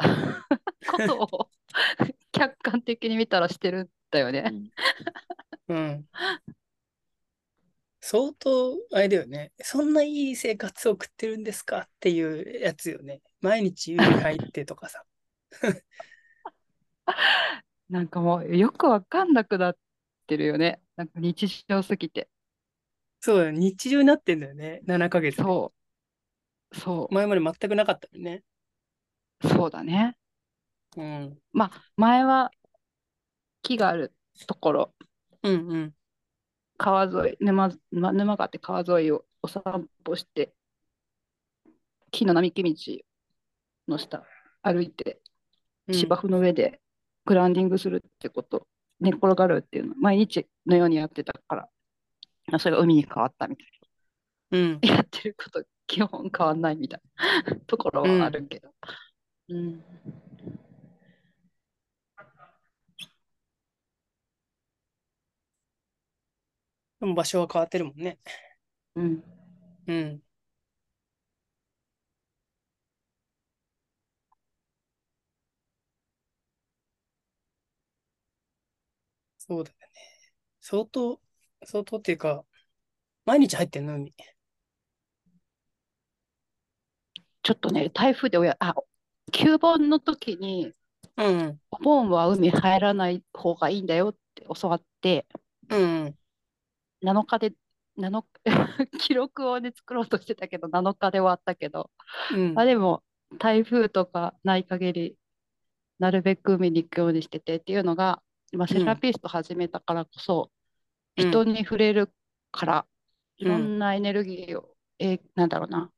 [0.92, 1.50] ことを
[2.34, 4.52] 客観的に見たらしてるんだよね。
[5.70, 6.06] うん。
[8.06, 9.54] 相当、あれだよね。
[9.62, 11.80] そんないい生活を送ってるんですか？
[11.80, 13.22] っていうやつよね。
[13.40, 15.06] 毎日海入ってとかさ。
[17.88, 19.78] なんかもうよくわかんなくなっ
[20.28, 20.82] てるよね。
[20.98, 22.28] なんか日常すぎて。
[23.22, 23.52] そうだよ。
[23.52, 24.82] 日常になってんだよね。
[24.84, 25.44] 7ヶ月で。
[25.44, 25.74] そ
[26.74, 26.76] う。
[26.76, 28.44] そ前まで全くなかったよね。
[29.46, 29.48] う。
[29.48, 30.18] そうだね。
[30.98, 31.40] うん。
[31.54, 32.52] まあ、前は
[33.62, 34.14] 木がある
[34.46, 34.94] ところ、
[35.42, 35.96] うんうん。
[36.84, 39.64] 川沿い、沼、ま沼があって川沿いをお散
[40.04, 40.54] 歩して、
[42.12, 43.04] 木の並木道
[43.88, 44.26] の下
[44.62, 45.22] 歩いて、
[45.88, 46.80] うん芝生の上で
[47.26, 48.68] グラウンディングするってこと、
[49.00, 51.70] 寝っ転がるっていうの、毎日のようにやってたから、
[52.52, 53.68] あそれが海に変わったみたい
[54.52, 54.80] うん。
[54.82, 54.96] な。
[54.96, 57.02] やってること、基本変わんないみたい
[57.50, 58.74] なところはあるけど。
[59.50, 59.84] うん。
[67.04, 68.18] でも場所は変わってるもんね。
[68.96, 69.24] うん。
[69.88, 70.24] うん。
[79.38, 79.86] そうだよね。
[80.62, 81.22] 相当、
[81.66, 82.46] 相当っていうか、
[83.26, 84.14] 毎日入ってんの海？
[87.44, 88.76] ちょっとね、台風でおや、あ、
[89.32, 90.74] 旧盆の時に、
[91.18, 91.62] うんうん。
[91.72, 95.28] お盆は海入らない方がいいんだよって教わって、
[95.70, 96.20] うんうん。
[97.04, 97.54] 7日で、
[97.98, 98.28] 7日
[99.00, 101.92] 記録をね、作ろうとしてたけど、7日で終わったけど、
[102.30, 102.60] うん。
[102.60, 103.04] あ、でも、
[103.40, 105.18] 台風とかない限り、
[106.00, 110.52] なるべく海に行くようにしててっていうのが、今、セラピスト始めたからこそ、
[111.18, 111.30] うん。
[111.30, 112.12] 人に触れる
[112.52, 112.88] から、
[113.38, 115.92] いろうんんなエネルギーを、えーなんだろうな、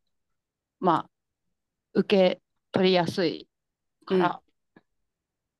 [0.79, 1.09] まあ、
[1.93, 2.41] 受け
[2.71, 3.47] 取りやすい
[4.05, 4.41] から、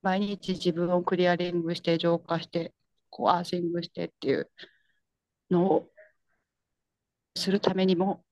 [0.01, 2.73] 毎日自分をクリアリングして、浄化して、
[3.10, 4.51] こうアーシングしてっていう
[5.49, 5.89] のを
[7.36, 8.23] するためにも、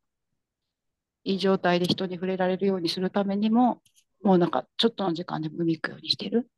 [1.24, 3.82] いい状態で人に触れられるようにするためにも、
[4.24, 6.50] もうなんかちょっとの時間でも海行くようにしてる。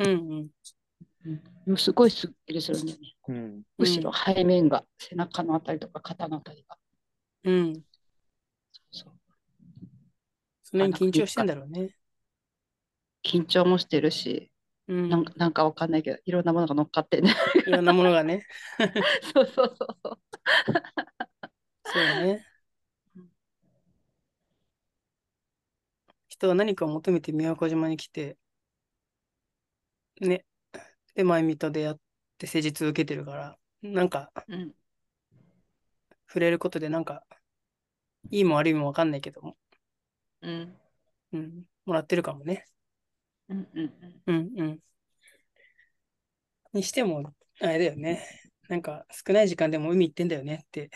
[0.00, 0.50] うんうん。
[1.66, 3.14] もうすごいすっきりするんだよね。
[3.28, 3.62] うん。
[3.78, 6.76] 後ろ、背面が、背中のあたりとか肩のあたりが。
[7.44, 7.82] うん。
[8.90, 9.12] そう
[10.62, 11.90] それに緊張してんだろうね。
[13.24, 14.50] 緊張もしてるし、
[14.88, 15.08] うん。
[15.08, 17.34] なんかなんかわかんないけど、いろんなものが乗っかってね。
[17.66, 18.46] いろんなものがね。
[19.34, 20.20] そうそうそうそう。
[21.84, 22.44] そうだね。
[26.28, 28.36] 人は何かを求めて宮古島に来て、
[30.20, 30.44] ね。
[31.14, 31.96] で、マイミと出会っ
[32.38, 34.74] て施術を受けてるから、なんかうん。
[36.26, 37.24] 触れることでなんか、
[38.30, 39.56] いいも悪いもわかんないけども、
[40.42, 40.78] うん。
[41.32, 42.66] うん、もらってるかもね。
[43.48, 43.92] うんうん
[44.26, 44.34] うん。
[44.34, 44.80] うんうん。
[46.72, 48.22] にしても、あれだよね。
[48.68, 50.90] なんか少ない時間でも海行ってんだよねって。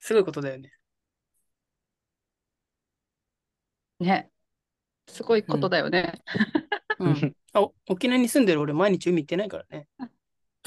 [0.00, 0.72] すごいことだよね。
[4.00, 4.30] ね。
[5.08, 6.14] すごいことだよね。
[6.98, 7.36] うん。
[7.52, 9.88] あ、お沖縄に住んでる俺毎日海行ってないからね。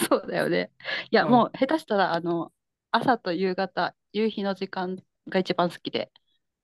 [0.10, 0.71] そうだよね。
[1.12, 2.52] いや、うんもう下手したら、あの、
[2.91, 4.97] 朝と夕方、夕日の時間
[5.30, 6.12] が一番好きで、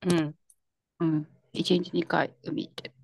[0.02, 0.34] うん。
[1.00, 1.26] うん。
[1.52, 2.94] 一日二回海行ってる。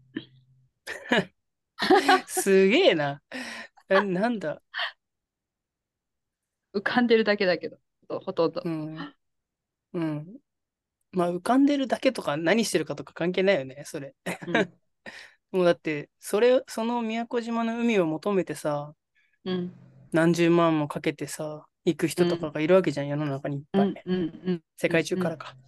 [2.29, 3.23] すげえな。
[3.89, 4.63] えなんだ？
[6.75, 7.79] 浮かんでるだけだけど、
[8.09, 8.69] ほとんどう。
[8.69, 9.15] ん。
[9.95, 10.37] うん。
[11.13, 14.15] まあ、浮かんでるだけとか何してるかとか関係ないよね、それ。
[14.47, 14.53] うん。
[15.53, 18.95] もうだって、それ、その宮古島の海を求めてさ、
[19.45, 19.73] うん。
[20.13, 23.89] 何十万もかけてさ、行く人とかがいるわけじゃん、世の中にいっぱい。
[24.05, 24.15] うん。
[24.15, 24.23] うん。
[24.47, 24.63] うん。
[24.77, 25.55] 世界中からか。
[25.61, 25.67] うん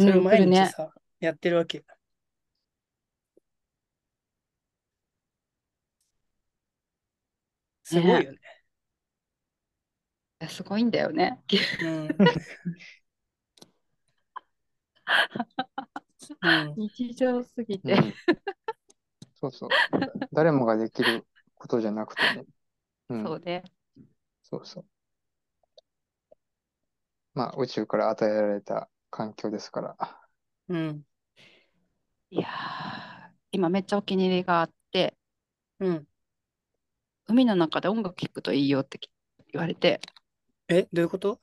[0.00, 1.84] それを毎日さ、やってるわけよ。
[7.84, 8.38] すごいよね。
[10.40, 11.42] いやすごいんだよね。
[11.82, 12.08] うん。
[16.42, 16.74] うん。
[16.76, 17.92] 日常すぎて。
[17.92, 18.14] うん
[19.40, 19.68] そうそう。
[20.32, 22.44] 誰もができることじゃなくてね。
[23.10, 23.62] うん、そうね。
[24.42, 24.84] そうそう。
[27.34, 29.96] まあ、宇宙から与えられた環境ですから。
[30.68, 31.07] うん。
[32.30, 35.16] いやー、今めっちゃお気に入りがあって、
[35.80, 36.06] うん。
[37.26, 39.00] 海の中で音楽聴くといいよって
[39.52, 40.00] 言われて、
[40.68, 41.40] え、どういうこと？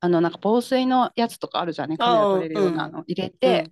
[0.00, 1.98] あの、なんか防水のやつとかあるじゃんね。
[1.98, 3.70] カメラ撮れるようなの入れて、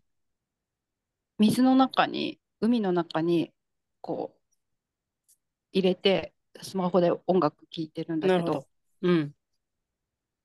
[1.38, 3.52] 水の中に、海の中に、
[4.00, 4.40] こう、
[5.72, 8.66] 入れて、スマホで音楽聴いてるんだけどなるほど、。
[9.02, 9.34] うん。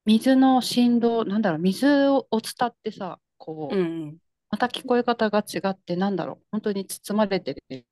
[0.05, 4.17] 水の振動、なんだろう、水を伝ってさ、こう、うんうん。
[4.49, 7.85] また聞こえ方が違って、なんだろう、本当に包まれてる、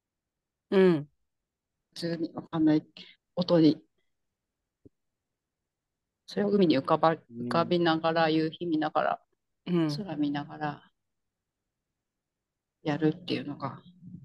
[0.71, 1.09] うん。
[1.93, 2.85] 普通にわかんない
[3.35, 3.81] 音に。
[6.27, 9.19] それを海に浮かば、浮かびながら、夕日見ながら、
[9.67, 9.95] うん。
[9.95, 10.83] 空見ながら、
[12.83, 13.81] やるっていうのが、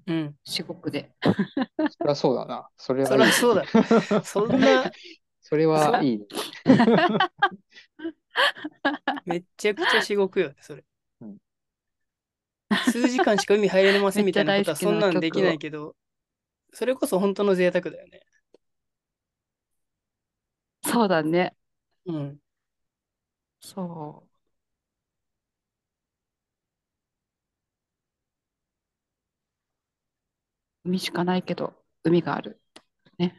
[0.07, 0.35] うん。
[0.43, 1.11] 至極で。
[1.89, 2.69] そりゃそうだな。
[2.77, 3.65] それそはいいりゃそうだ。
[4.23, 4.91] そんな、
[5.41, 6.25] それはいいね。
[9.25, 10.85] めっちゃくちゃ至極よね、それうん。
[12.77, 15.95] 数時間しか海入れません みたいなことはめっちゃ大好きなんそなんできないけど、
[16.73, 18.21] それこそ本当の贅沢だよね。
[20.83, 21.55] そうだね。
[22.05, 22.39] うん。
[23.61, 24.23] そ
[30.85, 30.89] う。
[30.89, 32.59] 海しかないけど、海がある。
[33.17, 33.35] ね。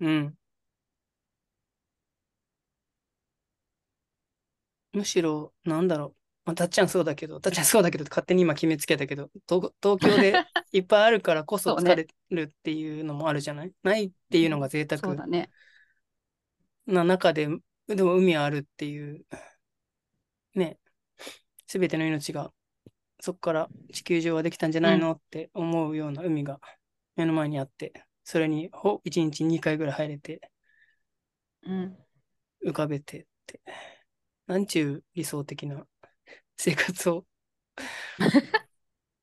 [0.00, 0.34] うん。
[4.92, 6.23] むしろ、なんだろう。
[6.44, 10.34] まあ、たっちゃんそうだけど、たっちゃんそうだけど、勝手に今決めつけたけど、東東京で
[10.72, 13.72] いっぱいあるからこそ疲れるっていうのもあるじゃない？
[13.82, 15.14] ないっていうのが贅沢。
[16.86, 17.48] な中で、
[17.86, 19.24] でも海あるっていう、
[20.54, 20.78] ね、
[21.66, 22.52] すべての命が
[23.20, 26.60] そこから地球上はできたんじゃないのって思うような海が
[27.16, 30.50] 目の前にあって、それにほ1日2回ぐらい入れて
[31.62, 31.96] うん。
[32.66, 33.60] 浮かべてって、
[34.46, 35.86] なんちゅう理想的な
[36.56, 37.26] 生活を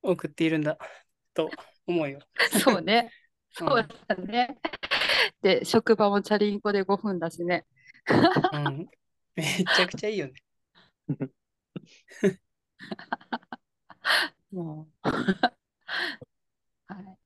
[0.02, 0.78] 送っているんだ
[1.34, 1.50] と
[1.86, 2.20] 思うよ。
[2.64, 3.12] そうね。
[3.16, 3.22] うん
[3.54, 4.58] そうだね。
[5.42, 7.66] で、職場もチャリンコで5分だしね。
[8.54, 8.90] うん、
[9.36, 10.34] めちゃくちゃいいよね。
[14.52, 14.88] も
[16.88, 17.18] はい。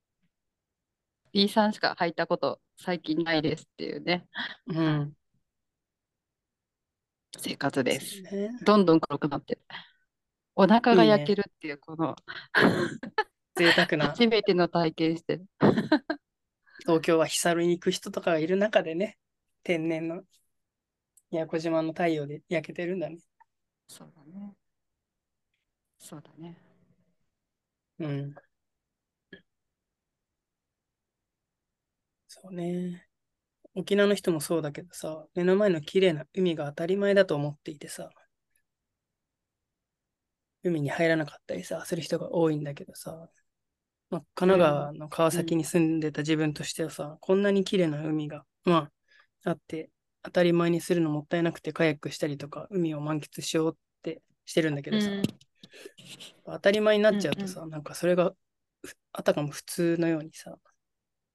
[1.32, 4.28] B さんしか履いたこと最近ないですっていうね、
[4.68, 5.14] う、うん。
[7.38, 8.22] 生活です。
[8.22, 9.62] ねどんどん黒くなってる。
[10.56, 12.16] お腹が焼けるっていう、この
[13.56, 15.46] 贅沢な 初めての体験してる。
[16.80, 19.18] 東京は日サロに行く人とかがいる中でね、
[19.64, 20.24] 天然の
[21.32, 23.18] 宮古島の太陽で焼けてるんだね。
[23.88, 24.56] そうだね。
[25.98, 26.58] そうだね。
[28.00, 28.36] うん。
[32.28, 33.08] そうね。
[33.74, 38.10] 沖縄の人もそうだけどさ、目の前の綺麗な海が当たり前だと思っていてさ、
[40.66, 43.30] 海に入らなかったりさ、する人が多いんだけどさ、
[44.10, 48.90] まあ、神奈川の川崎に住んでた自分としてはさ、こんなに綺麗な海が、ま
[49.44, 49.92] あ、あって、
[50.24, 55.24] 当たり前にするのもったいなくてカヤックしたりとか、海を満喫しようってしてるんだけどさ、うん。
[56.46, 58.34] 当たり前になっちゃうとさ、なんかそれが
[58.84, 60.58] ふあたかも普通のようにさ、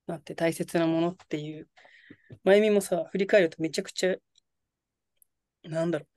[0.06, 1.68] なって大切なものっていう、
[2.44, 4.16] まゆみもさ、振り返るとめちゃくちゃ、
[5.64, 6.08] なんだろう、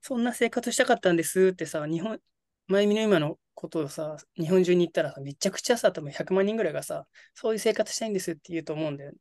[0.00, 2.20] そんな生活したかったんですってさ、日本、
[2.66, 9.18] まゆみの今のことをさ、日本中に行ったらさ、めちゃくちゃさ、多分100万人ぐらいがさ、そういう生活したいんですって言うと思うんだよね。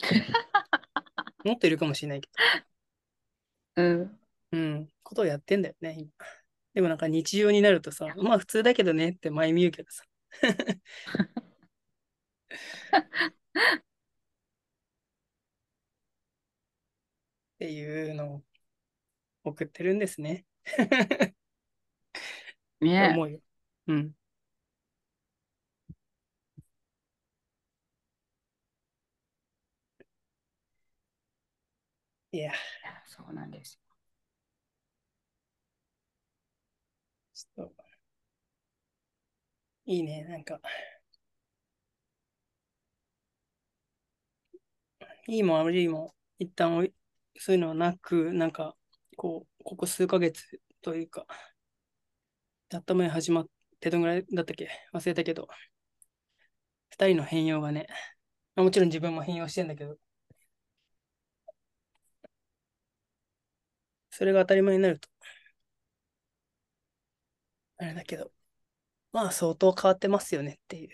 [1.44, 2.28] もっといるかもしれないけ
[3.76, 4.18] うん。
[4.52, 6.10] ど、うん、ことをやってんだよね、今。
[6.74, 10.04] でもなんか日常になるとさ、まあ普通だけどねって前見言うけどさ。
[17.58, 18.44] ていうのを
[19.44, 20.46] 送ってるんですね。
[22.80, 23.40] ね思うよ。
[23.88, 24.14] うん。
[32.32, 32.54] いや、い
[32.84, 33.78] やそうなんです。
[37.34, 37.84] ちょっと、
[39.86, 40.60] いいね、なんか、
[45.28, 46.92] いいも悪いも、一旦おい
[47.36, 48.76] そういうのはなく、なんか、
[49.16, 51.26] こう、ここ数ヶ月というか、
[52.70, 53.46] やっと前始まっ
[53.80, 54.68] てどんぐらいだったっけ？
[54.92, 55.48] 忘れたけど、
[56.90, 57.86] 二人の変容がね、
[58.56, 59.96] まあもちろん自分も変容してんだけど、
[64.10, 65.08] それが当たり前になると、
[67.78, 68.32] あれだけど、
[69.12, 70.90] まあ相当変わってますよねっていう。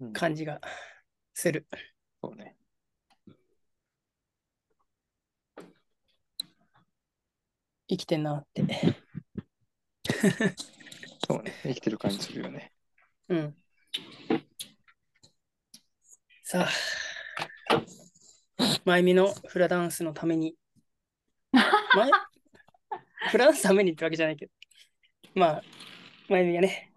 [0.00, 0.12] うん。
[0.12, 0.60] 感じが
[1.34, 1.66] する。
[2.22, 2.56] そうね。
[7.88, 9.03] 生きてんなって。
[11.26, 11.54] そうね。
[11.62, 12.72] 生きてる感じするよね。
[13.28, 13.56] うん。
[16.42, 17.82] さあ、
[18.84, 20.56] まゆみのフラダンスのために、
[23.30, 24.52] フラダンスのためにってわけじゃないけど、
[25.34, 25.62] まあ、
[26.28, 26.92] まゆみがね、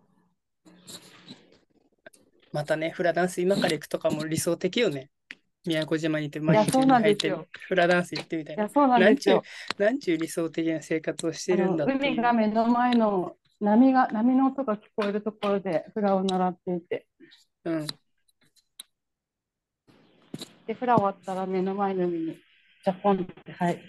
[2.52, 5.10] またね、フラダンス今から行くとかも理想的よね。
[5.68, 7.36] 宮古島に行って毎日そうなん入って
[7.68, 8.64] フラダンス行ってみたいな。
[8.64, 9.44] いや、そうなんですよ。
[9.78, 17.08] なんちゅう理想的な生活をしてるんだ海が目の前の波が波の音が聞こえるところでフラを習っていて、
[17.66, 17.88] うん。
[20.68, 22.26] で、フラ終わったら目の前の海に
[22.84, 23.82] ジャポンって入る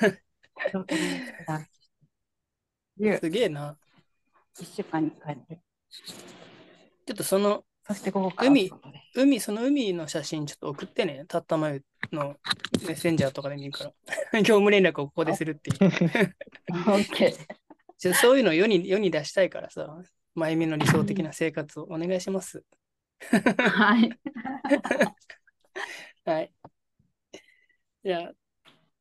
[0.78, 0.94] って
[2.98, 3.76] いすげえな。
[4.58, 5.60] 一週間に帰って、
[7.06, 8.70] ちょっとそのそしてから海
[9.16, 11.24] 海、その海の写真ちょっと送ってね。
[11.26, 11.82] たったまゆ
[12.12, 12.36] の
[12.86, 13.92] メッセンジャーとかで見るから。
[14.42, 15.76] 業務連絡をここでするっていう。
[15.82, 17.46] オッケー。
[17.98, 20.00] ちょそういうのを世に世に出したいからさ、
[20.36, 22.62] まゆみの理想的な生活をお願いします。
[23.20, 24.18] はい。
[26.24, 26.52] はい。
[28.04, 28.32] じゃあ、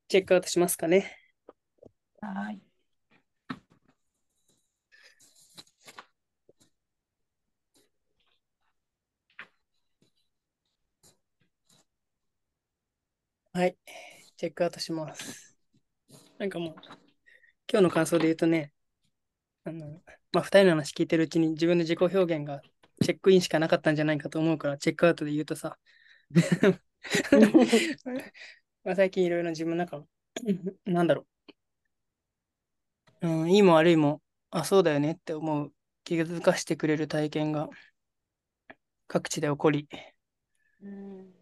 [0.07, 1.15] チェックアウトしますかね。
[2.21, 2.68] はい。
[13.51, 13.75] はい。
[14.37, 15.57] チェックアウトします。
[16.37, 16.75] なんかもう、
[17.71, 18.71] 今日の感想で言うとね、
[19.63, 22.61] あの、まあ、二人の話聞いてるうちに自分の自己表現が
[23.03, 25.79] チェックインしかなかったんじゃないかと思うから、チェックアウトで言うとさ、
[28.83, 30.07] まあ最近いろいろ自分の中の、
[30.85, 31.25] なんだろ
[33.21, 34.21] う、うん、いいも悪いも、
[34.51, 35.73] あ、そうだよねって思う、
[36.03, 37.67] 気づかしてくれる体験が
[39.07, 39.89] 各地で起こり、
[40.81, 41.38] うん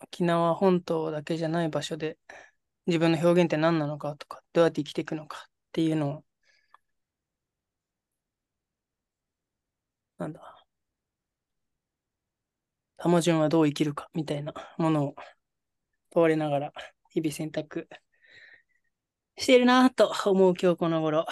[0.00, 2.18] 沖縄本島だけじゃない場所で
[2.86, 6.24] 自分の表現って何なのかとか、どうやって生きていくのかっていうのを、
[10.18, 10.66] なんだ、
[12.98, 15.14] タモ順はどう生きるかみたいなものを
[16.10, 16.72] 問われながら
[17.10, 17.88] 日々選択
[19.36, 21.26] してるなと思う今日この頃、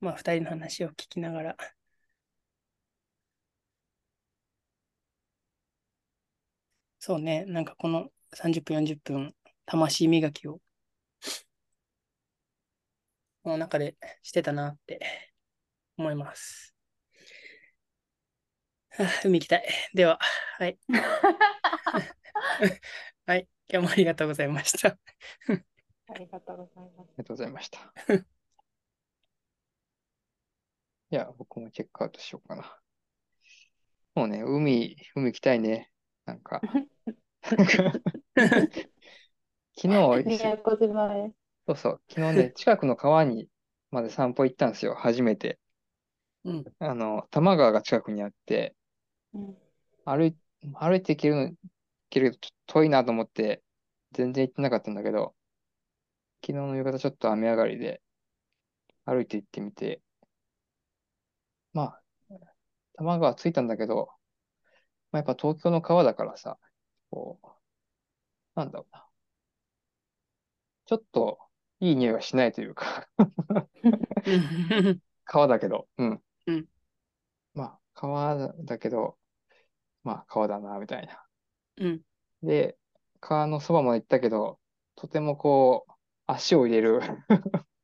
[0.00, 1.56] まあ二人の話を聞きながら、
[7.06, 9.32] そうね、なんかこの30分、40分、
[9.64, 10.60] 魂磨きを、
[13.44, 15.00] この中でしてたなって
[15.96, 16.74] 思います。
[18.90, 19.68] はあ海行きたい。
[19.94, 20.18] では、
[20.58, 20.76] はい。
[23.24, 23.48] はい。
[23.72, 24.98] 今日もありがとうございました。
[26.08, 27.08] ありがとうございます。
[27.08, 27.78] ありがとうございました。
[31.10, 32.80] いや、僕もチェックアウトしようかな。
[34.16, 35.92] もうね、海、海行きたいね。
[36.26, 36.64] なんか、
[37.56, 38.00] なんか
[39.76, 41.32] 昨日、宮古島へ。
[41.66, 43.48] そうそう、昨日ね、 近くの川に
[43.92, 45.58] まで散歩行ったんですよ、初めて。
[46.44, 46.64] うん。
[46.78, 48.74] あの、多摩川が近くにあって、
[49.34, 49.56] うん
[50.04, 50.36] 歩い、
[50.74, 51.56] 歩いて行けるの、行
[52.10, 53.62] けるけど、ちょっと遠いなと思って、
[54.12, 55.34] 全然行ってなかったんだけど、
[56.40, 58.00] 昨日の夕方ちょっと雨上がりで、
[59.06, 60.02] 歩いて行ってみて、
[61.72, 62.02] まあ、
[62.94, 64.10] 多摩川着いたんだけど、
[65.12, 66.58] まあ、やっぱ東京の川だからさ、
[67.10, 67.48] こう、
[68.54, 69.06] なんだろうな。
[70.86, 71.38] ちょっと
[71.80, 73.08] いい匂いがしないというか
[75.24, 76.22] 川だけど、うん。
[76.46, 76.66] うん
[77.54, 79.16] まあ、川だけど、
[80.04, 81.24] まあ、川だな、みたいな。
[81.78, 82.02] うん。
[82.42, 82.76] で、
[83.20, 84.60] 川のそばまで行ったけど、
[84.94, 85.92] とてもこう、
[86.26, 87.00] 足を入れる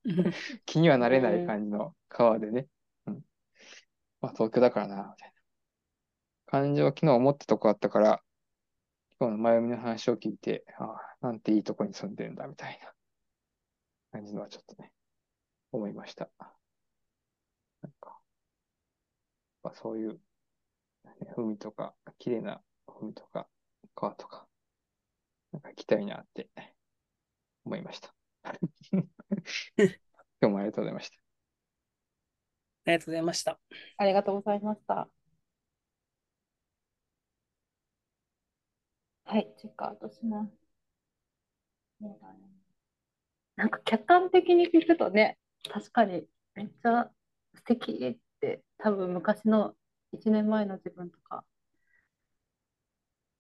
[0.67, 2.69] 気にはなれない感じの川でね。
[3.07, 3.23] うん。
[4.21, 5.42] まあ、東京だからな、みたいな
[6.53, 8.23] 感じを昨日思ったとこあったから、
[9.19, 12.93] 今日の前の話を聞いて、ああ、なんていいとこに住んでるんだみたいな
[14.13, 14.93] 感じのはちょっとね、
[15.73, 16.29] 思いました。
[17.81, 18.21] なんか、
[19.63, 23.49] まあ、そういう、ね海とか、綺麗な海とか、
[23.95, 24.47] 川とか、
[25.53, 26.51] なんか行きたいなって
[27.65, 28.15] 思いました。
[28.93, 29.07] 今
[30.43, 31.17] 日もありがとうございました。
[32.85, 33.59] ありがとうございました。
[33.97, 35.22] ありがとうございました。
[39.33, 40.53] はい、チェックアウトします。
[43.57, 45.39] なんか客観的に聞くとね、
[45.71, 47.11] 確かにめっちゃ
[47.55, 49.75] 素敵って多分昔の
[50.13, 51.47] 1年前の自分とか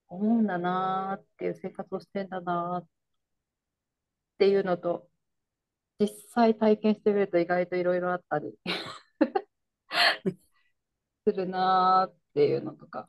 [0.08, 2.88] 思うんだなーっていう生活をしてんだなーっ
[4.38, 5.10] ていうのと
[6.00, 8.54] 実際体験してみると意外といろいろあったり
[11.26, 13.08] するなーっていうのとか。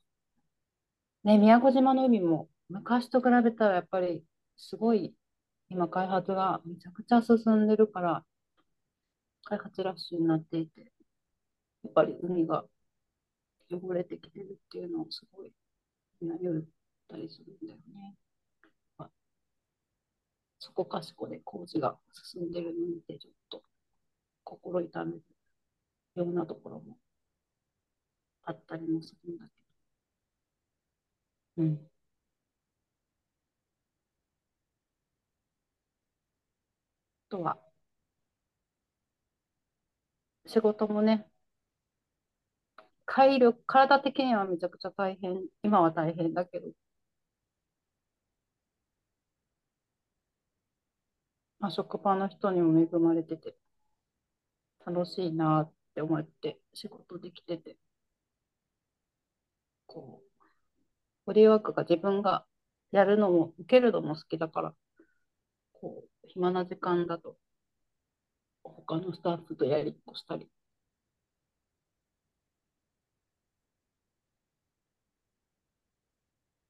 [1.24, 4.24] ね、宮古島の海も昔と比べたらやっぱり
[4.58, 5.14] すごい
[5.70, 8.24] 今開発がめちゃくちゃ進んでるから
[9.46, 12.66] 開発ラッシュになっていてやっぱり海が
[13.70, 15.54] 汚れてきてるっていうのをすごい
[16.22, 16.64] 悩ん
[17.10, 18.16] だりするんだよね。
[20.60, 23.64] そこかしこで工事が進んでるのを見てちょっと
[24.46, 25.22] 心痛める
[26.16, 26.98] ようなところも
[28.46, 29.52] あったりもするんだけ
[31.58, 31.64] ど。
[31.64, 31.93] うん。
[37.34, 37.58] とは、
[40.46, 41.30] 仕事もね、
[43.06, 46.68] 体力、体的にはめちゃくちゃ大変、今は大変だけど、
[51.58, 53.56] まあ、職場の人にも恵まれてて、
[54.86, 57.76] 楽しいなって思って仕事できてて、
[59.88, 60.44] こう、
[61.26, 62.46] ボディーワークが自分が
[62.92, 64.76] やるのも、受けるのも好きだから、
[65.84, 67.38] こう、暇な時間だと、
[68.66, 70.50] 他のスタッフとやりっこしたり、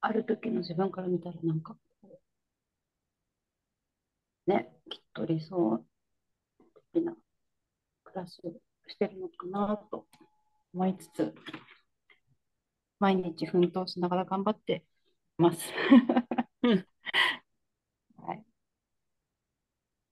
[0.01, 2.19] ある時の自分から見たらなんかこ
[4.47, 5.83] う、ね、きっと理想
[6.93, 7.15] 的な
[8.05, 8.51] 暮らしを
[8.87, 10.07] してるのかなと
[10.73, 11.33] 思いつつ、
[12.99, 14.83] 毎日奮闘しながら頑張って
[15.37, 15.59] ます。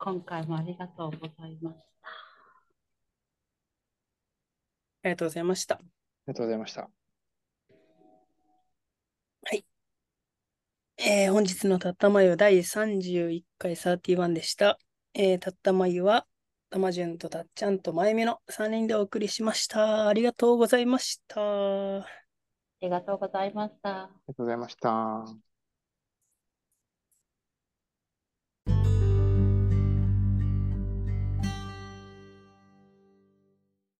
[0.03, 2.09] 今回もありがとうございました。
[5.03, 5.75] ありがとうございました。
[5.75, 5.87] あり
[6.27, 6.89] がとうございました。
[10.97, 14.79] えー本日のたったまゆ第31回31でした。
[15.13, 16.25] えーたったまゆは、
[16.71, 20.07] たまじゅんとたっちゃんとまゆみの3人でお送りしました。
[20.07, 22.01] ありがとうございました。
[22.01, 22.05] あ
[22.81, 24.03] りがとうございました。
[24.03, 25.50] ありがとうございました。